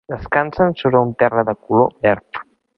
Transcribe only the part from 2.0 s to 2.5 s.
verd.